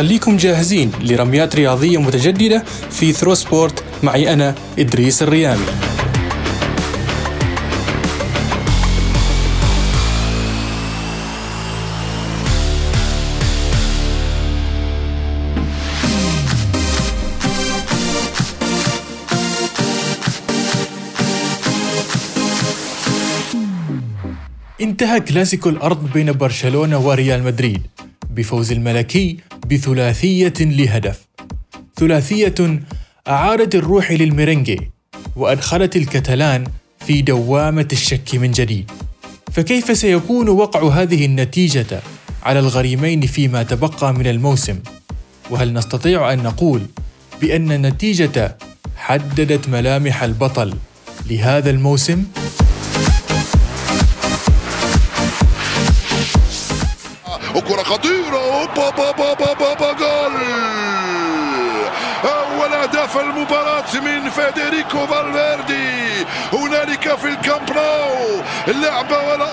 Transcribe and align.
خليكم 0.00 0.36
جاهزين 0.36 0.92
لرميات 1.00 1.56
رياضية 1.56 2.00
متجددة 2.00 2.64
في 2.90 3.12
Throw 3.12 3.34
Sport 3.34 3.84
معي 4.02 4.32
أنا 4.32 4.54
إدريس 4.78 5.22
الريامي. 5.22 5.64
انتهى 24.80 25.20
كلاسيكو 25.20 25.68
الأرض 25.68 26.12
بين 26.12 26.32
برشلونة 26.32 26.98
وريال 27.06 27.42
مدريد. 27.42 27.82
بفوز 28.30 28.72
الملكي 28.72 29.36
بثلاثية 29.66 30.54
لهدف 30.60 31.26
ثلاثية 31.96 32.80
أعادت 33.28 33.74
الروح 33.74 34.12
للميرينجي 34.12 34.90
وأدخلت 35.36 35.96
الكتلان 35.96 36.64
في 37.06 37.22
دوامة 37.22 37.88
الشك 37.92 38.34
من 38.34 38.50
جديد 38.50 38.90
فكيف 39.52 39.98
سيكون 39.98 40.48
وقع 40.48 40.88
هذه 40.88 41.24
النتيجة 41.26 42.00
على 42.42 42.58
الغريمين 42.58 43.26
فيما 43.26 43.62
تبقى 43.62 44.14
من 44.14 44.26
الموسم؟ 44.26 44.78
وهل 45.50 45.72
نستطيع 45.72 46.32
أن 46.32 46.42
نقول 46.42 46.82
بأن 47.40 47.72
النتيجة 47.72 48.56
حددت 48.96 49.68
ملامح 49.68 50.22
البطل 50.22 50.74
لهذا 51.30 51.70
الموسم؟ 51.70 52.24
فيدريكو 64.54 65.06
فالفيردي. 65.06 66.26
هنالك 66.52 67.14
في 67.14 67.28
الكامب 67.28 67.70
نو. 67.70 68.42
اللعبة 68.68 69.18
ولا 69.28 69.49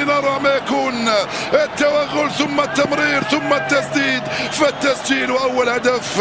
أروع 0.00 0.18
من 0.18 0.24
أروع 0.24 0.38
ما 0.38 0.54
يكون. 0.54 1.08
التوغل 1.52 2.30
ثم 2.30 2.60
التمرير 2.60 3.22
ثم 3.22 3.52
التسديد. 3.52 4.22
فالتسجيل 4.52 5.30
وأول 5.30 5.68
هدف. 5.68 6.20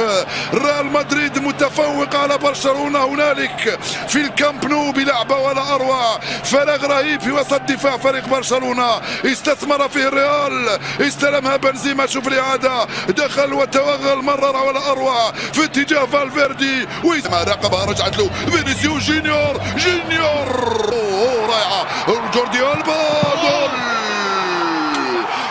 ريال 0.53 0.85
مدريد 0.85 1.39
متفوق 1.39 2.15
على 2.15 2.37
برشلونة 2.37 3.05
هنالك. 3.05 3.79
في 4.07 4.15
الكامب 4.15 4.65
نو 4.65 4.91
بلعبة 4.91 5.37
ولا 5.37 5.75
أروع. 5.75 6.19
فراغ 6.43 6.85
رهيب 6.85 7.21
في 7.21 7.31
وسط 7.31 7.61
دفاع 7.61 7.97
فريق 7.97 8.27
برشلونة. 8.27 9.01
استثمر 9.25 9.89
فيه 9.89 10.07
الريال. 10.07 10.79
استلمها 11.01 11.55
بنزيما. 11.55 12.05
شوف 12.05 12.27
الإعادة. 12.27 12.85
دخل 13.09 13.53
وتوغل. 13.53 14.17
مرر 14.17 14.57
ولا 14.57 14.91
أروع. 14.91 15.31
في 15.31 15.63
اتجاه 15.63 16.05
فالفيردي. 16.05 16.87
وما 17.03 17.43
راقبها 17.43 17.85
رجعت 17.85 18.17
له. 18.17 18.29
فينيسيو 18.51 18.97
جونيور. 18.97 19.61
أوه 20.91 21.47
رائعة. 21.47 21.85
جوردي 22.33 22.59
ألبا. 22.59 23.68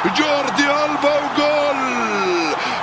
جول. 0.05 0.15
جوردي 0.17 0.65
ألبا 0.65 1.15
وجول. 1.19 1.79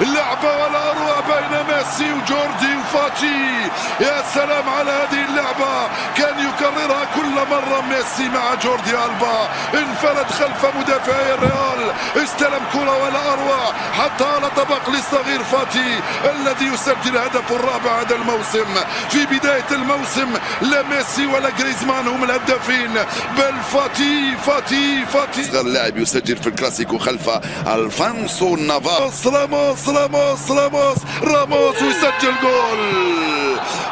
لعبة 0.02 0.50
ولا 0.58 0.92
أروع 0.92 1.20
بين 1.20 1.76
ميسي 1.76 2.14
وجوردي 2.14 2.74
وفاتي 2.86 3.70
يا 4.00 4.24
سلام 4.34 4.70
على 4.70 4.92
هذه 4.92 5.26
اللعبة. 5.30 5.88
كان 6.18 6.40
يكررها 6.40 7.06
كل 7.16 7.36
مرة 7.52 7.82
ميسي 7.90 8.30
مع 8.30 8.54
جوردي 8.64 8.92
ألبا. 8.92 9.50
انفرد 9.74 10.32
خلف 10.32 10.76
مدافعي 10.76 11.34
الريال. 11.34 11.94
استلم 12.24 12.64
كرة 12.74 13.04
ولا 13.04 13.34
أروع. 13.34 13.74
حتى 14.00 14.26
على 14.26 14.50
طبق 14.58 14.90
للصغير 14.90 15.44
فاتي 15.44 16.00
الذي 16.26 16.66
يسجل 16.66 17.18
هدف 17.18 17.52
الرابع 17.52 18.02
هذا 18.02 18.16
الموسم. 18.16 18.74
في 19.10 19.26
بداية 19.26 19.70
الموسم 19.72 20.34
لا 20.62 20.84
ميسي 20.84 21.26
ولا 21.26 21.50
جريزمان 21.50 22.08
هم 22.08 22.24
الهدافين. 22.24 22.94
بل 23.38 23.54
فاتي 23.74 24.36
فاتي 24.46 25.06
فاتي. 25.06 25.42
أصغر 25.42 25.64
لاعب 25.64 25.98
يسجل 25.98 26.38
في 26.38 26.48
الكلاسيكو 26.48 26.98
خلف 26.98 27.30
ألفانسو 27.68 28.56
نافاس 28.56 29.28
راموس 29.28 29.90
راموس 29.90 30.52
راموس 30.52 30.98
راموس 31.24 31.82
ويسجل 31.82 32.36
جول. 32.44 32.85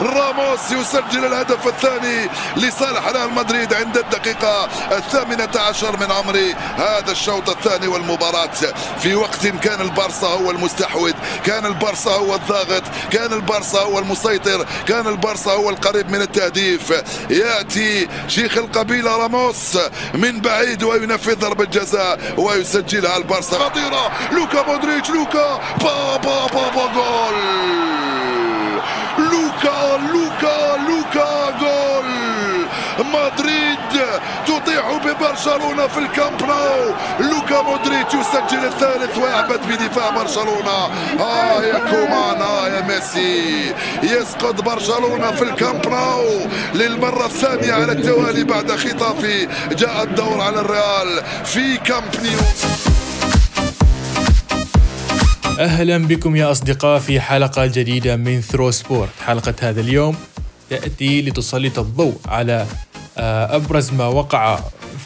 راموس 0.01 0.71
يسجل 0.71 1.25
الهدف 1.25 1.67
الثاني 1.67 2.29
لصالح 2.55 3.07
ريال 3.07 3.33
مدريد 3.33 3.73
عند 3.73 3.97
الدقيقة 3.97 4.69
الثامنة 4.91 5.49
عشر 5.55 5.97
من 5.97 6.11
عمر 6.11 6.53
هذا 6.75 7.11
الشوط 7.11 7.49
الثاني 7.49 7.87
والمباراة. 7.87 8.49
في 8.99 9.15
وقت 9.15 9.47
كان 9.47 9.81
البارسا 9.81 10.27
هو 10.27 10.51
المستحوذ 10.51 11.13
كان 11.45 11.65
البارسا 11.65 12.11
هو 12.11 12.35
الضاغط 12.35 12.83
كان 13.11 13.33
البارسا 13.33 13.79
هو 13.79 13.99
المسيطر 13.99 14.65
كان 14.87 15.07
البارسا 15.07 15.51
هو 15.51 15.69
القريب 15.69 16.11
من 16.11 16.21
التهديف. 16.21 16.93
يأتي 17.29 18.07
شيخ 18.27 18.57
القبيلة 18.57 19.17
راموس 19.17 19.77
من 20.13 20.41
بعيد 20.41 20.83
وينفذ 20.83 21.39
ضربة 21.39 21.65
جزاء 21.65 22.19
ويسجلها 22.37 23.17
البارسا. 23.17 23.59
خطيرة. 23.59 24.11
لوكا 24.31 24.63
مودريتش 24.67 25.09
لوكا. 25.09 25.59
با 25.81 26.17
با 26.17 26.47
با 26.47 26.69
با 26.75 26.87
جول. 26.93 28.12
لوكا 30.13 30.77
لوكا 30.87 31.57
جول. 31.59 32.33
مدريد 32.99 33.73
تطيح 34.47 34.91
ببرشلونة 35.05 35.87
في 35.87 35.99
الكامب 35.99 36.41
نو 36.41 36.93
لوكا 37.19 37.61
مودريتش 37.61 38.13
يسجل 38.13 38.65
الثالث 38.65 39.17
ويعبث 39.17 39.59
بدفاع 39.65 40.09
برشلونة. 40.09 40.89
آه 41.19 41.63
يا 41.63 41.79
كومان 41.79 42.41
آه 42.41 42.67
يا 42.67 42.81
ميسي. 42.81 43.73
يسقط 44.03 44.61
برشلونة 44.61 45.31
في 45.31 45.41
الكامب 45.41 45.87
نو 45.87 46.23
للمرة 46.73 47.25
الثانية 47.25 47.73
على 47.73 47.91
التوالي 47.91 48.43
بعد 48.43 48.71
خيتافي 48.71 49.47
جاء 49.71 50.03
الدور 50.03 50.41
على 50.41 50.59
الريال 50.59 51.23
في 51.45 51.77
كامب 51.77 52.15
نيو. 52.23 52.92
أهلا 55.59 55.97
بكم 55.97 56.35
يا 56.35 56.51
أصدقاء 56.51 56.99
في 56.99 57.19
حلقة 57.19 57.65
جديدة 57.65 58.15
من 58.15 58.41
ثرو 58.41 58.71
سبورت 58.71 59.09
حلقة 59.25 59.53
هذا 59.61 59.81
اليوم 59.81 60.15
تأتي 60.69 61.21
لتسلط 61.21 61.79
الضوء 61.79 62.17
على 62.27 62.65
أبرز 63.17 63.91
ما 63.91 64.05
وقع 64.07 64.59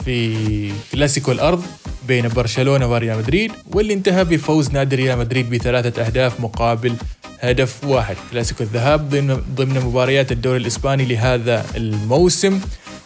في 0.05 0.71
كلاسيكو 0.91 1.31
الأرض 1.31 1.63
بين 2.07 2.27
برشلونة 2.27 2.91
وريال 2.91 3.17
مدريد 3.17 3.51
واللي 3.73 3.93
انتهى 3.93 4.23
بفوز 4.23 4.71
نادي 4.71 4.95
ريال 4.95 5.17
مدريد 5.17 5.49
بثلاثة 5.49 6.05
أهداف 6.05 6.39
مقابل 6.39 6.95
هدف 7.39 7.83
واحد. 7.83 8.15
كلاسيكو 8.31 8.63
الذهاب 8.63 9.09
ضمن 9.09 9.41
ضمن 9.55 9.79
مباريات 9.85 10.31
الدوري 10.31 10.57
الإسباني 10.57 11.05
لهذا 11.05 11.65
الموسم. 11.75 12.59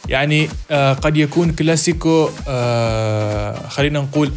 يعني 0.10 0.50
قد 0.72 1.18
يكون 1.18 1.52
كلاسيكو 1.52 2.30
خلينا 3.70 4.00
نقول 4.00 4.32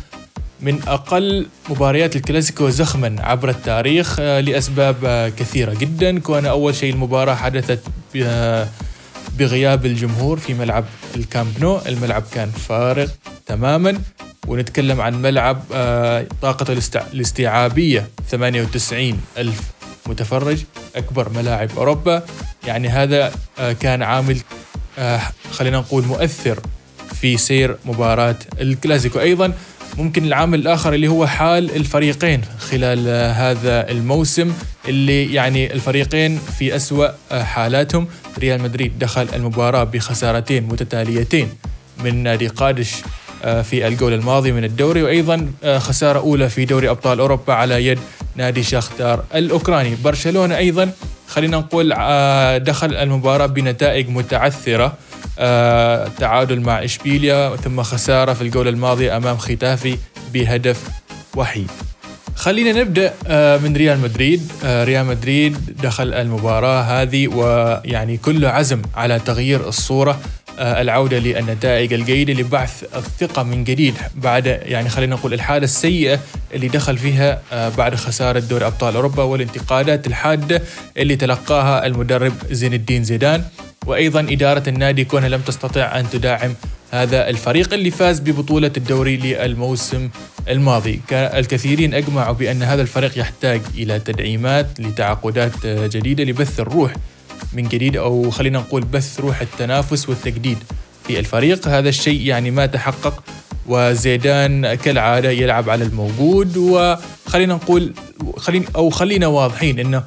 من 0.65 0.83
أقل 0.89 1.47
مباريات 1.71 2.17
الكلاسيكو 2.17 2.69
زخما 2.69 3.17
عبر 3.19 3.49
التاريخ 3.49 4.21
لأسباب 4.21 5.33
كثيرة 5.39 5.75
جدا. 5.75 6.19
كون 6.19 6.47
أول 6.47 6.75
شيء 6.75 6.93
المباراة 6.93 7.35
حدثت 7.35 7.81
بغياب 9.39 9.87
الجمهور 9.87 10.39
في 10.39 10.55
ملعب 10.55 10.85
الكامب 11.17 11.61
نو. 11.61 11.81
الملعب 11.87 12.23
كان 12.33 12.51
فارغ 12.51 13.09
تماما. 13.47 13.99
ونتكلم 14.47 15.01
عن 15.01 15.23
ملعب 15.23 15.63
طاقته 16.43 16.79
الاستيعابية 17.13 18.09
98 18.31 19.21
ألف 19.39 19.61
متفرج 20.07 20.59
أكبر 20.97 21.29
ملاعب 21.29 21.71
أوروبا. 21.77 22.23
يعني 22.67 22.89
هذا 22.89 23.33
كان 23.81 24.03
عامل 24.03 24.39
خلينا 25.53 25.79
نقول 25.79 26.05
مؤثر 26.05 26.61
في 27.21 27.37
سير 27.37 27.77
مباراة 27.85 28.37
الكلاسيكو. 28.61 29.21
أيضا 29.21 29.53
ممكن 29.99 30.25
العامل 30.25 30.59
الآخر 30.59 30.95
اللي 30.95 31.09
هو 31.09 31.27
حال 31.27 31.77
الفريقين 31.77 32.41
خلال 32.59 32.99
هذا 33.35 33.91
الموسم 33.91 34.53
اللي 34.89 35.35
يعني 35.35 35.73
الفريقين 35.73 36.39
في 36.59 36.77
أسوأ 36.77 37.09
حالاتهم. 37.43 38.07
ريال 38.39 38.63
مدريد 38.63 38.99
دخل 38.99 39.29
المباراة 39.35 39.85
بخسارتين 39.85 40.63
متتاليتين 40.63 41.49
من 42.05 42.23
نادي 42.23 42.47
قادش 42.47 42.95
في 43.43 43.87
الجول 43.87 44.13
الماضي 44.13 44.53
من 44.53 44.65
الدوري 44.65 45.03
وأيضا 45.03 45.51
خسارة 45.79 46.19
أولى 46.19 46.49
في 46.49 46.65
دوري 46.65 46.91
أبطال 46.91 47.21
أوروبا 47.21 47.53
على 47.53 47.87
يد 47.87 47.99
نادي 48.37 48.63
شاختار 48.63 49.25
الأوكراني. 49.35 49.97
برشلونة 50.05 50.57
أيضا 50.57 50.91
خلينا 51.29 51.57
نقول 51.57 51.89
دخل 52.65 52.95
المباراة 52.95 53.47
بنتائج 53.47 54.09
متعثرة. 54.09 54.85
آه، 54.85 54.93
تعادل 56.19 56.61
مع 56.61 56.85
إشبيليا 56.85 57.57
ثم 57.57 57.83
خسارة 57.83 58.33
في 58.33 58.43
الجولة 58.43 58.71
الماضية 58.71 59.17
أمام 59.17 59.37
ختافي 59.37 59.99
بهدف 60.33 60.89
وحيد. 61.37 61.71
خلينا 62.35 62.81
نبدأ 62.81 63.15
آه، 63.27 63.59
من 63.59 63.77
ريال 63.77 64.01
مدريد. 64.01 64.53
آه، 64.65 64.85
ريال 64.85 65.07
مدريد 65.07 65.77
دخل 65.83 66.15
المباراة 66.15 66.83
هذه 66.83 67.29
ويعني 67.29 68.17
كله 68.17 68.49
عزم 68.49 68.83
على 68.95 69.19
تغيير 69.19 69.69
الصورة 69.69 70.21
العودة 70.59 71.19
للنتائج 71.19 71.93
الجيدة 71.93 72.33
لبعث 72.33 72.85
الثقة 72.97 73.43
من 73.43 73.65
جديد 73.65 73.95
بعد 74.15 74.47
يعني 74.47 74.89
خلينا 74.89 75.15
نقول 75.15 75.35
الحالة 75.35 75.65
السيئة 75.65 76.21
اللي 76.55 76.69
دخل 76.69 76.99
فيها 76.99 77.43
بعد 77.79 77.95
خسارة 77.95 78.39
دوري 78.39 78.67
أبطال 78.67 78.95
أوروبا 78.95 79.23
والانتقادات 79.23 80.07
الحادة 80.07 80.63
اللي 80.97 81.17
تلقاها 81.17 81.87
المدرب 81.87 82.33
زين 82.51 82.75
الدين 82.75 83.05
زيدان. 83.05 83.45
وأيضا 83.87 84.21
إدارة 84.21 84.69
النادي 84.69 85.05
كونها 85.05 85.29
لم 85.29 85.41
تستطع 85.41 86.01
أن 86.01 86.11
تدعم 86.11 86.55
هذا 86.91 87.29
الفريق 87.29 87.75
اللي 87.75 87.91
فاز 87.91 88.21
ببطولة 88.21 88.71
الدوري 88.77 89.17
للموسم 89.17 90.11
الماضي. 90.49 91.01
الكثيرين 91.13 91.95
أجمعوا 91.95 92.35
بأن 92.35 92.63
هذا 92.63 92.83
الفريق 92.83 93.19
يحتاج 93.19 93.61
إلى 93.75 93.99
تدعيمات 93.99 94.81
لتعاقدات 94.81 95.67
جديدة 95.67 96.25
لبث 96.25 96.61
الروح 96.61 96.95
من 97.53 97.69
جديد 97.69 97.97
أو 97.97 98.31
خلينا 98.31 98.59
نقول 98.59 98.85
بث 98.85 99.21
روح 99.21 99.41
التنافس 99.41 100.09
والتجديد 100.09 100.59
في 101.07 101.19
الفريق. 101.19 101.69
هذا 101.69 101.89
الشيء 101.89 102.21
يعني 102.21 102.51
ما 102.51 102.67
تحقق 102.67 103.23
وزيدان 103.67 104.75
كالعادة 104.75 105.31
يلعب 105.31 105.71
على 105.71 105.85
الموجود. 105.85 106.57
وخلينا 106.57 107.55
نقول 107.55 107.93
خلينا 108.37 108.67
أو 108.77 108.91
خلينا 108.91 109.27
واضحين 109.27 109.79
أنه 109.79 110.03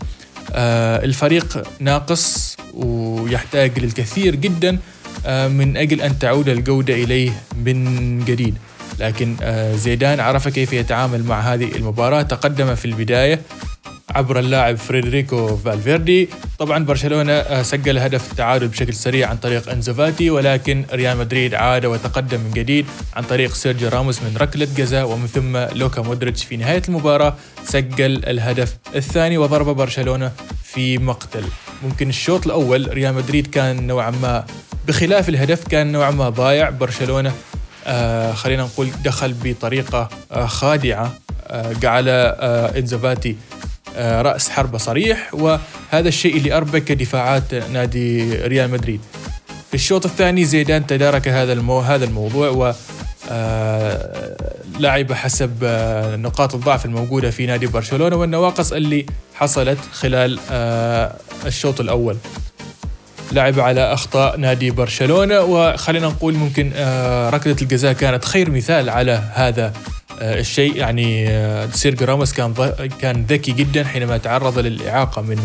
آه، 0.52 1.06
الفريق 1.06 1.64
ناقص 1.80 2.47
ويحتاج 2.78 3.80
للكثير 3.80 4.36
جدا 4.36 4.78
آه، 5.26 5.48
من 5.48 5.78
أجل 5.78 6.02
أن 6.02 6.20
تعود 6.20 6.50
الجودة 6.50 6.94
إليه 6.94 7.32
من 7.66 8.20
جديد. 8.26 8.56
لكن 9.00 9.36
آه، 9.42 9.76
زيدان 9.76 10.20
عرف 10.20 10.48
كيف 10.48 10.74
يتعامل 10.74 11.24
مع 11.24 11.40
هذه 11.40 11.76
المباراة 11.76 12.22
تقدم 12.22 12.76
في 12.76 12.86
البداية 12.86 13.42
عبر 14.16 14.40
اللاعب 14.40 14.76
فيديريكو 14.78 15.58
فالفيردي. 15.58 16.30
طبعا 16.60 16.86
برشلونة 16.86 17.34
آه، 17.34 17.62
سجل 17.62 17.98
هدف 17.98 18.32
التعادل 18.32 18.68
بشكل 18.68 18.94
سريع 18.94 19.30
عن 19.30 19.38
طريق 19.38 19.70
أنسو 19.70 20.04
فاتي 20.04 20.30
ولكن 20.30 20.86
ريال 20.94 21.18
مدريد 21.18 21.54
عاد 21.54 21.86
وتقدم 21.86 22.40
من 22.40 22.52
جديد 22.52 22.86
عن 23.16 23.24
طريق 23.24 23.54
سيرجيو 23.54 23.90
راموس 23.90 24.22
من 24.22 24.38
ركلة 24.38 24.68
جزاء 24.78 25.08
ومن 25.08 25.28
ثم 25.28 25.58
لوكا 25.58 26.02
مودريتش 26.02 26.44
في 26.44 26.58
نهاية 26.58 26.82
المباراة 26.88 27.36
سجل 27.66 28.26
الهدف 28.26 28.78
الثاني 28.96 29.38
وضرب 29.38 29.66
برشلونة 29.76 30.32
في 30.64 30.98
مقتل. 30.98 31.44
ممكن 31.84 32.10
الشوط 32.10 32.46
الأول 32.46 32.94
ريال 32.94 33.14
مدريد 33.16 33.48
كان 33.48 33.88
نوعا 33.88 34.10
ما 34.12 34.46
بخلاف 34.88 35.30
الهدف 35.30 35.68
كان 35.68 35.92
نوعا 35.92 36.12
ما 36.12 36.30
ضايع. 36.30 36.70
برشلونة 36.70 37.34
آه 37.88 38.34
خلينا 38.34 38.64
نقول 38.64 38.90
دخل 39.04 39.36
بطريقة 39.44 40.10
آه 40.32 40.46
خادعة 40.46 41.14
آه 41.48 41.74
جعل 41.74 42.06
آه 42.10 42.78
انزوفاتي 42.80 43.36
رأس 43.98 44.50
حربة 44.50 44.78
صريح 44.78 45.34
وهذا 45.34 46.08
الشيء 46.08 46.38
اللي 46.38 46.58
أربك 46.58 46.92
دفاعات 46.92 47.54
نادي 47.54 48.34
ريال 48.36 48.72
مدريد. 48.72 49.02
في 49.70 49.74
الشوط 49.74 50.06
الثاني 50.06 50.46
زيدان 50.46 50.88
تدارك 50.88 51.28
هذا 51.28 51.54
المو 51.54 51.80
هذا 51.80 52.06
الموضوع 52.06 52.50
و 52.50 52.74
آه 53.32 54.38
لعب 54.80 55.14
حسب 55.14 55.52
آه 55.64 56.16
نقاط 56.16 56.56
الضعف 56.56 56.86
الموجودة 56.86 57.32
في 57.32 57.46
نادي 57.46 57.68
برشلونة 57.68 58.16
والنواقص 58.16 58.74
اللي 58.74 59.06
حصلت 59.36 59.78
خلال 59.94 60.40
آه 60.52 61.16
الشوط 61.46 61.80
الأول. 61.80 62.18
لعب 63.32 63.60
على 63.60 63.94
أخطاء 63.94 64.38
نادي 64.38 64.72
برشلونة 64.72 65.42
وخلينا 65.42 66.08
نقول 66.08 66.34
ممكن 66.34 66.72
آه، 66.76 67.30
ركله 67.30 67.56
الجزاء 67.62 67.94
كانت 67.94 68.26
خير 68.26 68.52
مثال 68.52 68.90
على 68.90 69.24
هذا 69.34 69.66
آه، 69.66 69.72
الشيء 70.22 70.76
يعني 70.76 71.30
آه، 71.30 71.70
سيرجيو 71.74 72.08
راموس 72.08 72.34
كان 72.34 72.54
كان 73.02 73.26
ذكي 73.30 73.52
جدا 73.52 73.84
حينما 73.84 74.18
تعرض 74.18 74.60
للإعاقة 74.60 75.22
من 75.22 75.38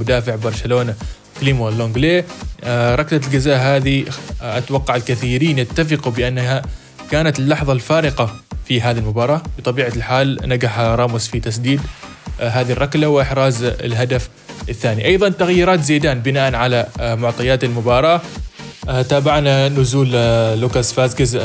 مدافع 0.00 0.34
برشلونة 0.34 0.94
كليمو 1.40 1.68
لونجلي. 1.68 2.24
ركلة 2.66 3.20
الجزاء 3.26 3.58
هذه 3.58 4.04
أتوقع 4.42 4.96
الكثيرين 4.96 5.58
يتفقوا 5.58 6.12
بأنها 6.12 6.62
كانت 7.10 7.38
اللحظة 7.38 7.72
الفارقة 7.72 8.36
في 8.68 8.80
هذه 8.80 8.98
المباراة. 8.98 9.42
بطبيعة 9.58 9.88
الحال 9.88 10.38
نجح 10.44 10.78
راموس 10.78 11.28
في 11.28 11.40
تسديد 11.40 11.80
هذه 12.40 12.72
الركلة 12.72 13.08
وإحراز 13.08 13.62
الهدف 13.64 14.28
الثاني. 14.68 15.04
أيضا 15.04 15.28
تغييرات 15.28 15.80
زيدان 15.80 16.20
بناء 16.20 16.54
على 16.54 16.86
آه، 17.00 17.14
معطيات 17.14 17.64
المباراة. 17.64 18.16
آه، 18.16 18.20
تابعنا 18.88 19.68
نزول 19.68 20.10
آه، 20.14 20.54
لوكاس 20.54 20.92
فازكيز 20.92 21.36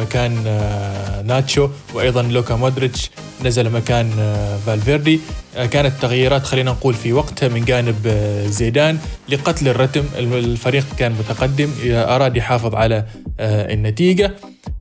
مكان 0.00 0.44
ناتشو 1.26 1.68
وأيضا 1.94 2.22
لوكا 2.22 2.54
مودريتش 2.54 3.10
نزل 3.44 3.70
مكان 3.70 4.10
فالفيردي. 4.66 5.20
كانت 5.70 5.92
تغييرات 6.02 6.42
خلينا 6.42 6.70
نقول 6.70 6.94
في 6.94 7.12
وقتها 7.12 7.48
من 7.48 7.64
جانب 7.64 8.08
زيدان 8.46 8.98
لقتل 9.28 9.68
الرتم. 9.68 10.04
الفريق 10.18 10.86
كان 10.98 11.12
متقدم 11.12 11.70
أراد 11.84 12.36
يحافظ 12.36 12.74
على 12.74 13.04
النتيجة 13.40 14.34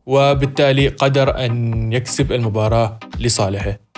وبالتالي 0.05 0.87
قدر 0.87 1.45
أن 1.45 1.93
يكسب 1.93 2.31
المباراة 2.31 2.99
لصالحه. 3.19 3.88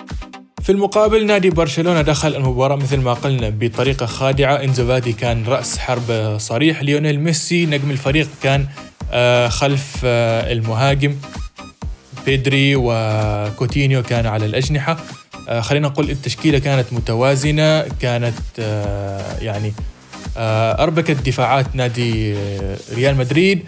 في 0.62 0.72
المقابل 0.72 1.26
نادي 1.26 1.50
برشلونة 1.50 2.02
دخل 2.02 2.36
المباراة 2.36 2.76
مثل 2.76 3.00
ما 3.00 3.12
قلنا 3.14 3.48
بطريقة 3.48 4.06
خادعة. 4.06 4.54
انزوفاتي 4.54 5.12
كان 5.12 5.44
رأس 5.44 5.78
حرب 5.78 6.36
صريح. 6.38 6.82
ليونيل 6.82 7.20
ميسي 7.20 7.66
نجم 7.66 7.90
الفريق 7.90 8.28
كان 8.42 8.66
آه، 9.12 9.48
خلف 9.48 10.00
آه، 10.04 10.52
المهاجم. 10.52 11.16
بيدري 12.26 12.76
وكوتينيو 12.76 14.02
كان 14.02 14.26
على 14.26 14.46
الأجنحة. 14.46 14.96
آه، 15.48 15.60
خلينا 15.60 15.88
نقول 15.88 16.10
التشكيلة 16.10 16.58
كانت 16.58 16.92
متوازنة 16.92 17.84
كانت 18.00 18.58
يعني 19.40 19.72
أربكت 20.78 21.16
دفاعات 21.26 21.76
نادي 21.76 22.34
ريال 22.94 23.16
مدريد. 23.16 23.64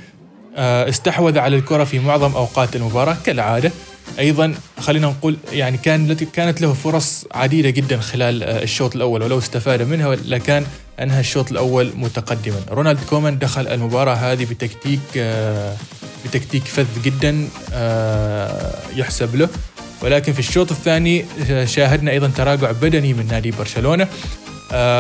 استحوذ 0.57 1.39
على 1.39 1.57
الكرة 1.57 1.85
في 1.85 1.99
معظم 1.99 2.33
أوقات 2.33 2.77
المباراة 2.77 3.17
كالعادة. 3.27 3.73
أيضا 4.19 4.55
خلينا 4.81 5.07
نقول 5.07 5.37
يعني 5.53 5.77
كان 5.77 6.15
كانت 6.15 6.61
له 6.61 6.73
فرص 6.73 7.25
عديدة 7.35 7.71
جدا 7.71 8.01
خلال 8.01 8.43
آه، 8.43 8.63
الشوط 8.63 8.97
الأول 8.97 9.23
ولو 9.23 9.39
استفاد 9.39 9.83
منها 9.83 10.15
لكان 10.15 10.67
أنهى 11.01 11.21
الشوط 11.21 11.51
الأول 11.51 11.93
متقدما. 11.97 12.61
رونالد 12.71 13.01
كومان 13.11 13.39
دخل 13.39 13.69
المباراة 13.69 14.15
هذه 14.15 14.45
بتكتيك 14.45 15.01
آه، 15.17 15.77
بتكتيك 16.25 16.65
فذ 16.65 16.87
جدا 17.05 17.49
آه، 17.73 18.75
يحسب 18.97 19.37
له. 19.37 19.49
ولكن 20.03 20.33
في 20.33 20.39
الشوط 20.39 20.71
الثاني 20.71 21.25
شاهدنا 21.65 22.11
أيضا 22.11 22.31
تراجع 22.37 22.71
بدني 22.71 23.15
من 23.15 23.27
نادي 23.27 23.51
برشلونة. 23.51 24.09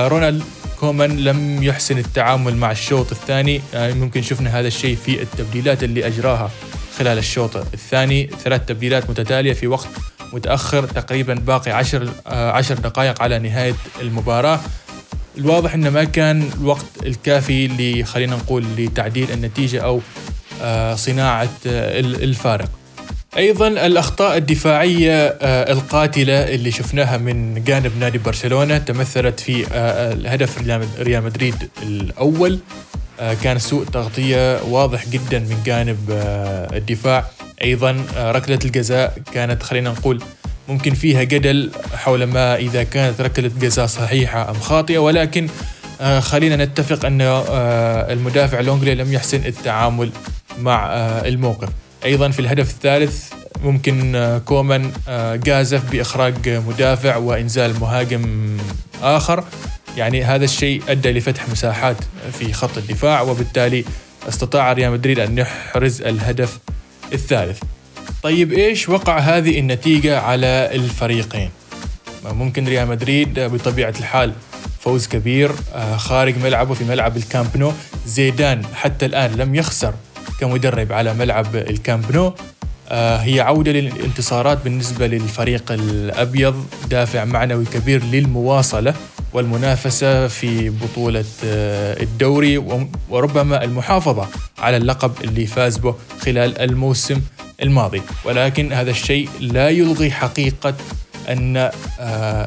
رونالد 0.08 0.42
كومان 0.80 1.16
لم 1.16 1.62
يحسن 1.62 1.98
التعامل 1.98 2.56
مع 2.56 2.70
الشوط 2.70 3.10
الثاني. 3.10 3.60
ممكن 3.74 4.22
شفنا 4.22 4.60
هذا 4.60 4.66
الشيء 4.66 4.96
في 4.96 5.22
التبديلات 5.22 5.84
اللي 5.84 6.06
أجراها 6.06 6.50
خلال 6.98 7.18
الشوط 7.18 7.56
الثاني. 7.56 8.30
ثلاث 8.44 8.64
تبديلات 8.66 9.10
متتالية 9.10 9.52
في 9.52 9.66
وقت 9.66 9.88
متأخر 10.32 10.86
تقريبا 10.86 11.34
باقي 11.34 11.70
عشر, 11.70 12.08
آه، 12.26 12.50
عشر 12.50 12.74
دقائق 12.74 13.22
على 13.22 13.38
نهاية 13.38 13.74
المباراة. 14.00 14.60
الواضح 15.38 15.74
إنه 15.74 15.90
ما 15.90 16.04
كان 16.04 16.50
الوقت 16.60 16.84
الكافي 17.06 17.66
اللي 17.66 18.04
خلينا 18.04 18.36
نقول 18.36 18.64
لتعديل 18.78 19.30
النتيجة 19.30 19.80
أو 19.80 20.00
آه، 20.62 20.94
صناعة 20.94 21.48
آه، 21.66 22.00
الفارق. 22.00 22.68
أيضا 23.36 23.68
الأخطاء 23.68 24.36
الدفاعية 24.36 25.26
القاتلة 25.42 26.54
اللي 26.54 26.70
شفناها 26.70 27.16
من 27.16 27.64
جانب 27.64 27.92
نادي 28.00 28.18
برشلونة 28.18 28.78
تمثلت 28.78 29.40
في 29.40 29.66
الهدف 30.12 30.58
ريال 30.98 31.24
مدريد 31.24 31.68
الأول. 31.82 32.58
كان 33.18 33.58
سوء 33.58 33.84
تغطية 33.84 34.62
واضح 34.62 35.08
جدا 35.08 35.38
من 35.38 35.56
جانب 35.66 35.98
آه، 36.10 36.76
الدفاع. 36.76 37.24
أيضا 37.64 38.04
آه، 38.16 38.32
ركلة 38.32 38.58
الجزاء 38.64 39.18
كانت 39.32 39.62
خلينا 39.62 39.90
نقول 39.90 40.22
ممكن 40.68 40.94
فيها 40.94 41.22
جدل 41.22 41.70
حول 41.94 42.24
ما 42.24 42.56
إذا 42.56 42.82
كانت 42.82 43.20
ركلة 43.20 43.50
جزاء 43.60 43.86
صحيحة 43.86 44.50
أم 44.50 44.54
خاطئة. 44.54 44.98
ولكن 44.98 45.48
خلينا 46.20 46.64
نتفق 46.64 47.06
أن 47.06 47.20
المدافع 48.10 48.60
لونجلي 48.60 48.94
لم 48.94 49.12
يحسن 49.12 49.46
التعامل 49.46 50.10
مع 50.58 50.86
الموقف. 51.24 51.68
أيضا 52.04 52.28
في 52.30 52.38
الهدف 52.38 52.70
الثالث 52.70 53.32
ممكن 53.64 54.40
كومان 54.44 54.92
جازف 55.44 55.90
بإخراج 55.90 56.48
مدافع 56.48 57.16
وإنزال 57.16 57.80
مهاجم 57.80 58.56
آخر. 59.02 59.44
يعني 59.96 60.24
هذا 60.24 60.44
الشيء 60.44 60.82
أدى 60.88 61.10
لفتح 61.12 61.48
مساحات 61.48 61.96
في 62.32 62.52
خط 62.52 62.78
الدفاع 62.78 63.20
وبالتالي 63.20 63.84
استطاع 64.28 64.72
ريال 64.72 64.92
مدريد 64.92 65.18
أن 65.18 65.38
يحرز 65.38 66.02
الهدف 66.02 66.58
الثالث. 67.12 67.62
طيب 68.22 68.52
إيش 68.52 68.88
وقع 68.88 69.18
هذه 69.18 69.58
النتيجة 69.58 70.20
على 70.20 70.70
الفريقين؟ 70.72 71.50
ممكن 72.24 72.68
ريال 72.68 72.88
مدريد 72.88 73.40
بطبيعة 73.40 73.94
الحال 73.98 74.32
فوز 74.80 75.06
كبير 75.06 75.50
آه، 75.74 75.96
خارج 75.96 76.38
ملعبه 76.38 76.74
في 76.74 76.84
ملعب 76.84 77.16
الكامب 77.16 77.56
نو 77.56 77.72
زيدان 78.06 78.66
حتى 78.74 79.06
الآن 79.06 79.30
لم 79.32 79.54
يخسر 79.54 79.94
كمدرب 80.40 80.92
على 80.92 81.14
ملعب 81.14 81.56
الكامب 81.56 82.12
نو 82.12 82.34
آه، 82.88 83.16
هي 83.16 83.40
عودة 83.40 83.72
للانتصارات 83.72 84.58
بالنسبة 84.64 85.06
للفريق 85.06 85.72
الأبيض 85.72 86.66
دافع 86.90 87.24
معنوي 87.24 87.64
كبير 87.64 88.04
للمواصلة 88.04 88.94
والمنافسة 89.34 90.28
في 90.28 90.70
بطولة 90.70 91.24
آه، 91.44 92.02
الدوري 92.02 92.58
وربما 93.10 93.64
المحافظة 93.64 94.28
على 94.58 94.76
اللقب 94.76 95.12
اللي 95.24 95.46
فاز 95.46 95.78
به 95.78 95.94
خلال 96.20 96.58
الموسم 96.58 97.20
الماضي. 97.62 98.02
ولكن 98.24 98.72
هذا 98.72 98.90
الشيء 98.90 99.28
لا 99.40 99.68
يلغي 99.70 100.10
حقيقة 100.10 100.74
أن 101.28 101.56
آه، 101.56 101.72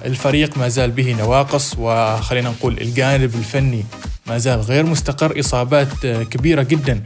الفريق 0.07 0.57
ما 0.57 0.67
زال 0.67 0.91
به 0.91 1.15
نواقص. 1.19 1.75
وخلينا 1.79 2.49
نقول 2.49 2.77
الجانب 2.81 3.35
الفني 3.35 3.83
ما 4.27 4.37
زال 4.37 4.59
غير 4.59 4.85
مستقر. 4.85 5.39
إصابات 5.39 6.05
آه، 6.05 6.23
كبيرة 6.23 6.61
جدا 6.61 7.03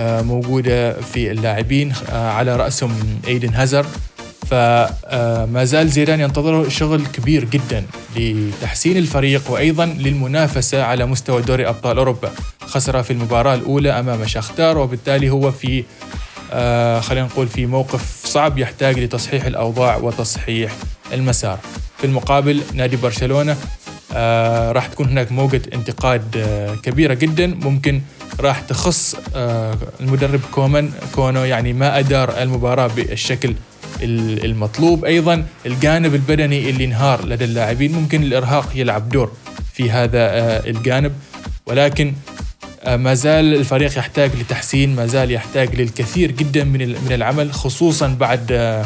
موجودة 0.00 1.00
في 1.00 1.30
اللاعبين 1.30 1.92
على 2.12 2.56
رأسهم 2.56 3.20
إيدن 3.26 3.54
هازارد. 3.54 3.88
فما 4.50 5.64
زال 5.64 5.88
زيدان 5.88 6.20
ينتظره 6.20 6.68
شغل 6.68 7.06
كبير 7.06 7.44
جدا 7.44 7.84
لتحسين 8.16 8.96
الفريق 8.96 9.50
وأيضا 9.50 9.86
للمنافسة 9.86 10.82
على 10.82 11.06
مستوى 11.06 11.42
دوري 11.42 11.68
أبطال 11.68 11.98
أوروبا. 11.98 12.30
خسر 12.60 13.02
في 13.02 13.12
المباراة 13.12 13.54
الأولى 13.54 13.90
أمام 13.90 14.26
شختار 14.26 14.78
وبالتالي 14.78 15.30
هو 15.30 15.50
في 15.50 15.84
آه 16.52 17.00
خلينا 17.00 17.26
نقول 17.26 17.48
في 17.48 17.66
موقف 17.66 18.26
صعب 18.26 18.58
يحتاج 18.58 18.98
لتصحيح 18.98 19.44
الأوضاع 19.44 19.96
وتصحيح 19.96 20.72
المسار. 21.12 21.58
في 21.98 22.04
المقابل 22.06 22.62
نادي 22.74 22.96
برشلونة 22.96 23.56
آه 24.12 24.72
راح 24.72 24.86
تكون 24.86 25.08
هناك 25.08 25.32
موجة 25.32 25.62
انتقاد 25.74 26.36
آه 26.36 26.74
كبيرة 26.74 27.14
جدا. 27.14 27.46
ممكن 27.46 28.00
راح 28.40 28.60
تخص 28.60 29.16
آه 29.36 29.74
المدرب 30.00 30.40
كومان 30.52 30.90
كونه 31.14 31.44
يعني 31.44 31.72
ما 31.72 31.98
أدار 31.98 32.42
المباراة 32.42 32.86
بالشكل 32.86 33.54
المطلوب. 34.02 35.04
أيضا 35.04 35.44
الجانب 35.66 36.14
البدني 36.14 36.70
اللي 36.70 36.84
انهار 36.84 37.26
لدى 37.26 37.44
اللاعبين. 37.44 37.92
ممكن 37.92 38.22
الإرهاق 38.22 38.68
يلعب 38.74 39.08
دور 39.08 39.32
في 39.72 39.90
هذا 39.90 40.18
آه، 40.18 40.70
الجانب. 40.70 41.12
ولكن 41.66 42.12
آه، 42.82 42.96
ما 42.96 43.14
زال 43.14 43.54
الفريق 43.54 43.98
يحتاج 43.98 44.30
لتحسين 44.40 44.96
ما 44.96 45.06
زال 45.06 45.30
يحتاج 45.30 45.74
للكثير 45.74 46.30
جدا 46.30 46.64
من 46.64 46.88
من 46.88 47.12
العمل 47.12 47.52
خصوصا 47.52 48.08
بعد 48.08 48.46
آه، 48.52 48.84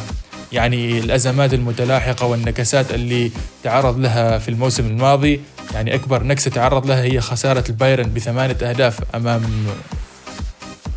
يعني 0.52 0.98
الأزمات 0.98 1.54
المتلاحقة 1.54 2.26
والنكسات 2.26 2.94
اللي 2.94 3.30
تعرض 3.64 3.98
لها 3.98 4.38
في 4.38 4.48
الموسم 4.48 4.86
الماضي. 4.86 5.40
يعني 5.74 5.94
أكبر 5.94 6.22
نكسة 6.22 6.50
تعرض 6.50 6.86
لها 6.86 7.02
هي 7.02 7.20
خسارة 7.20 7.64
البايرن 7.68 8.14
بثمانية 8.14 8.56
أهداف 8.62 9.00
أمام 9.14 9.42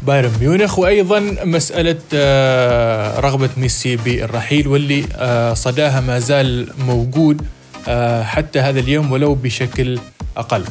بايرن 0.06 0.32
ميونخ 0.42 0.80
وأيضا 0.80 1.20
مسألة 1.44 1.98
آه، 2.14 3.20
رغبة 3.20 3.50
ميسي 3.58 3.96
بالرحيل 3.96 4.68
واللي 4.68 5.06
آه، 5.16 5.54
صداها 5.54 6.02
ما 6.02 6.20
زال 6.20 6.68
موجود 6.88 7.42
آه، 7.88 8.24
حتى 8.24 8.60
هذا 8.60 8.80
اليوم 8.80 9.12
ولو 9.12 9.36
بشكل 9.36 10.00
أقل. 10.38 10.64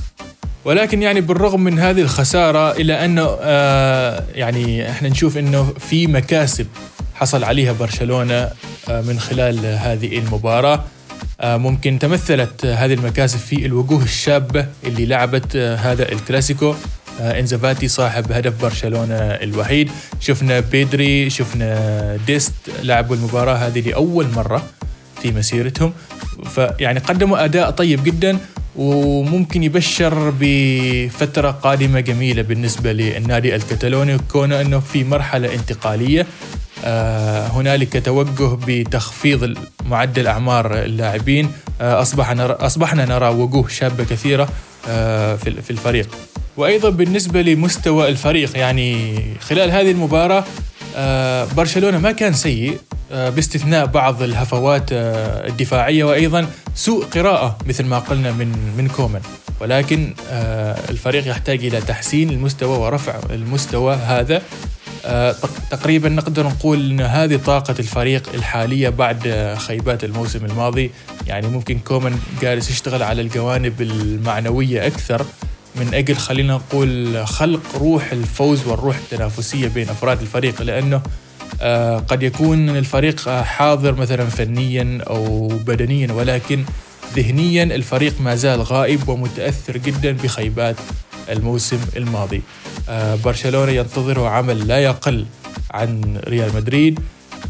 ولكن 0.64 1.02
يعني 1.02 1.20
بالرغم 1.20 1.60
من 1.60 1.78
هذه 1.78 2.00
الخسارة 2.00 2.72
الا 2.72 3.04
انه 3.04 3.22
يعني 4.34 4.90
إحنا 4.90 5.08
نشوف 5.08 5.38
إنه 5.38 5.74
في 5.78 6.06
مكاسب 6.06 6.66
حصل 7.14 7.44
عليها 7.44 7.72
برشلونة 7.72 8.50
من 8.88 9.20
خلال 9.20 9.66
هذه 9.66 10.18
المباراة 10.18 10.84
ممكن 11.44 11.98
تمثلت 11.98 12.66
هذه 12.66 12.94
المكاسب 12.94 13.38
في 13.38 13.66
الوجوه 13.66 14.02
الشابة 14.02 14.66
اللي 14.84 15.06
لعبت 15.06 15.56
هذا 15.56 16.12
الكلاسيكو 16.12 16.74
آه، 17.20 17.40
انزافاتي 17.40 17.88
صاحب 17.88 18.32
هدف 18.32 18.62
برشلونة 18.62 19.14
الوحيد. 19.16 19.90
شفنا 20.20 20.60
بيدري 20.60 21.30
شفنا 21.30 22.18
ديست 22.26 22.52
لعبوا 22.82 23.16
المباراة 23.16 23.54
هذه 23.54 23.80
لأول 23.80 24.26
مرة 24.36 24.62
في 25.22 25.30
مسيرتهم. 25.32 25.92
فيعني 26.54 26.98
قدموا 26.98 27.44
أداء 27.44 27.70
طيب 27.70 28.04
جدا 28.04 28.38
وممكن 28.76 29.62
يبشر 29.62 30.32
بفترة 30.40 31.50
قادمة 31.50 32.00
جميلة 32.00 32.42
بالنسبة 32.42 32.92
للنادي 32.92 33.54
الكتالوني 33.54 34.18
كونه 34.18 34.60
أنه 34.60 34.80
في 34.80 35.04
مرحلة 35.04 35.54
انتقالية. 35.54 36.26
آه، 36.84 37.46
هنالك 37.46 38.04
توجه 38.04 38.58
بتخفيض 38.66 39.58
معدل 39.86 40.26
أعمار 40.26 40.82
اللاعبين. 40.84 41.52
آه، 41.80 42.02
أصبح 42.02 42.32
نرى 42.32 42.52
أصبحنا 42.52 43.04
نرى 43.04 43.28
وجوه 43.28 43.68
شابة 43.68 44.04
كثيرة 44.04 44.48
في 45.36 45.70
الفريق. 45.70 46.08
وأيضا 46.56 46.90
بالنسبة 46.90 47.42
لمستوى 47.42 48.08
الفريق 48.08 48.58
يعني 48.58 49.18
خلال 49.40 49.70
هذه 49.70 49.90
المباراة 49.90 50.44
آه، 50.96 51.44
برشلونة 51.56 51.98
ما 51.98 52.12
كان 52.12 52.32
سيء 52.32 52.78
آه، 53.12 53.30
باستثناء 53.30 53.86
بعض 53.86 54.22
الهفوات 54.22 54.92
آه، 54.92 55.48
الدفاعية 55.48 56.04
وأيضا 56.04 56.46
سوء 56.74 57.04
قراءة 57.04 57.58
مثل 57.66 57.84
ما 57.84 57.98
قلنا 57.98 58.32
من 58.32 58.72
من 58.78 58.88
كومان. 58.88 59.22
ولكن 59.60 60.14
الفريق 60.90 61.28
يحتاج 61.28 61.64
إلى 61.64 61.80
تحسين 61.80 62.30
المستوى 62.30 62.78
ورفع 62.78 63.14
المستوى 63.30 63.94
هذا. 63.94 64.42
تقريبا 65.70 66.08
نقدر 66.08 66.46
نقول 66.46 66.90
إن 66.90 67.00
هذه 67.00 67.36
طاقة 67.36 67.74
الفريق 67.78 68.28
الحالية 68.34 68.88
بعد 68.88 69.54
خيبات 69.58 70.04
الموسم 70.04 70.44
الماضي. 70.44 70.90
يعني 71.26 71.48
ممكن 71.48 71.78
كومان 71.78 72.18
جالس 72.42 72.70
يشتغل 72.70 73.02
على 73.02 73.22
الجوانب 73.22 73.82
المعنوية 73.82 74.86
أكثر. 74.86 75.26
من 75.76 75.94
أجل 75.94 76.16
خلينا 76.16 76.54
نقول 76.54 77.26
خلق 77.26 77.76
روح 77.76 78.12
الفوز 78.12 78.66
والروح 78.66 78.96
التنافسية 78.96 79.68
بين 79.68 79.88
أفراد 79.88 80.20
الفريق 80.20 80.62
لأنه 80.62 81.02
آه، 81.62 81.98
قد 81.98 82.22
يكون 82.22 82.68
الفريق 82.68 83.28
حاضر 83.28 83.94
مثلا 83.94 84.24
فنيا 84.24 84.98
أو 85.06 85.48
بدنيا 85.48 86.12
ولكن 86.12 86.64
ذهنيا 87.16 87.62
الفريق 87.62 88.20
ما 88.20 88.34
زال 88.34 88.62
غائب 88.62 89.08
ومتأثر 89.08 89.76
جدا 89.76 90.12
بخيبات 90.12 90.76
الموسم 91.30 91.78
الماضي. 91.96 92.42
آه، 92.88 93.14
برشلونة 93.24 93.72
ينتظره 93.72 94.28
عمل 94.28 94.68
لا 94.68 94.78
يقل 94.78 95.26
عن 95.70 96.20
ريال 96.28 96.54
مدريد. 96.54 97.00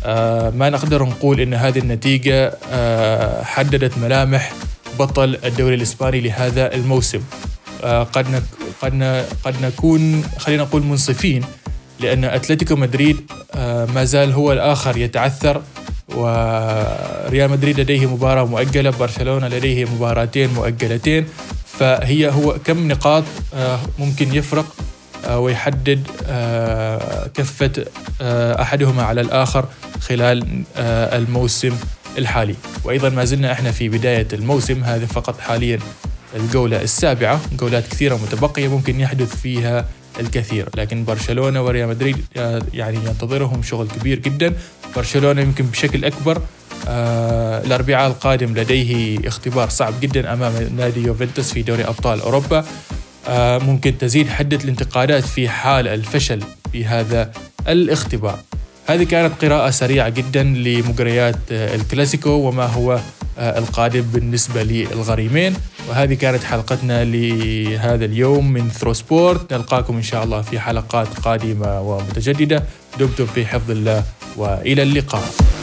آه، 0.04 0.50
ما 0.50 0.70
نقدر 0.70 1.02
نقول 1.02 1.40
إن 1.40 1.54
هذه 1.54 1.78
النتيجة 1.78 2.52
حددت 3.44 3.98
ملامح 3.98 4.52
بطل 4.98 5.38
الدوري 5.44 5.74
الإسباني 5.74 6.20
لهذا 6.20 6.74
الموسم. 6.74 7.20
آه، 7.84 8.02
قد 8.02 8.42
قد 8.82 9.24
قد 9.44 9.62
نكون 9.62 10.24
خلينا 10.38 10.62
نقول 10.62 10.82
منصفين 10.82 11.44
لأن 12.00 12.24
أتلتيكو 12.24 12.76
مدريد 12.76 13.30
آه، 13.54 13.84
ما 13.84 14.04
زال 14.04 14.32
هو 14.32 14.52
الآخر 14.52 14.96
يتعثر 14.96 15.62
وريال 16.08 17.50
مدريد 17.50 17.80
لديه 17.80 18.06
مباراة 18.06 18.44
مؤجلة 18.44 18.90
برشلونة 18.90 19.48
لديه 19.48 19.84
مباراتين 19.84 20.54
مؤجلتين 20.54 21.26
فهي 21.66 22.30
هو 22.30 22.58
كم 22.64 22.88
نقاط 22.88 23.24
آه، 23.54 23.78
ممكن 23.98 24.34
يفرق 24.34 24.66
ويحدد 25.30 26.06
كفة 27.34 27.84
أحدهما 28.60 29.02
على 29.02 29.20
الآخر 29.20 29.68
خلال 30.00 30.64
الموسم 30.76 31.76
الحالي. 32.18 32.54
وأيضا 32.84 33.08
ما 33.08 33.24
زلنا 33.24 33.52
إحنا 33.52 33.70
في 33.72 33.88
بداية 33.88 34.28
الموسم 34.32 34.84
هذا 34.84 35.06
فقط 35.06 35.40
حاليا 35.40 35.78
الجولة 36.34 36.82
السابعة 36.82 37.40
جولات 37.58 37.86
كثيرة 37.86 38.16
متبقية 38.16 38.68
ممكن 38.68 39.00
يحدث 39.00 39.36
فيها 39.36 39.84
الكثير 40.20 40.68
لكن 40.76 41.04
برشلونة 41.04 41.62
وريال 41.64 41.88
مدريد 41.88 42.24
آه، 42.36 42.62
يعني 42.74 42.96
ينتظرهم 42.96 43.62
شغل 43.62 43.88
كبير 43.88 44.18
جدا. 44.18 44.54
برشلونة 44.96 45.40
يمكن 45.40 45.64
بشكل 45.66 46.04
أكبر 46.04 46.42
آه 46.88 47.64
الأربعاء 47.64 48.06
القادم 48.06 48.54
لديه 48.54 49.18
اختبار 49.28 49.68
صعب 49.68 49.94
جدا 50.00 50.32
أمام 50.32 50.52
نادي 50.76 51.02
يوفنتوس 51.02 51.52
في 51.52 51.62
دوري 51.62 51.84
أبطال 51.84 52.20
أوروبا. 52.20 52.64
آه 53.28 53.58
ممكن 53.58 53.98
تزيد 53.98 54.28
حدة 54.28 54.56
الانتقادات 54.64 55.24
في 55.24 55.48
حال 55.48 55.88
الفشل 55.88 56.40
في 56.72 56.84
هذا 56.84 57.32
الاختبار. 57.68 58.38
هذه 58.86 59.04
كانت 59.04 59.44
قراءة 59.44 59.70
سريعة 59.70 60.08
جدا 60.08 60.42
لمجريات 60.42 61.36
الكلاسيكو 61.50 62.30
وما 62.30 62.66
هو 62.66 63.00
القادم 63.38 64.00
بالنسبة 64.00 64.62
للغريمين. 64.62 65.54
وهذه 65.88 66.14
كانت 66.14 66.44
حلقتنا 66.44 67.04
لهذا 67.04 68.04
اليوم 68.04 68.52
من 68.52 68.68
ثرو 68.68 68.92
سبورت 68.92 69.52
نلقاكم 69.52 69.96
إن 69.96 70.02
شاء 70.02 70.24
الله 70.24 70.42
في 70.42 70.60
حلقات 70.60 71.08
قادمة 71.08 71.80
ومتجددة. 71.80 72.62
دمتم 72.98 73.26
في 73.26 73.46
حفظ 73.46 73.70
الله 73.70 74.04
وإلى 74.36 74.82
اللقاء. 74.82 75.53